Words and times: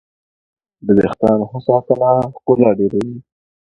د 0.85 0.87
ویښتانو 0.97 1.43
ښه 1.51 1.59
ساتنه 1.67 2.09
ښکلا 2.35 2.69
ډېروي. 2.77 3.15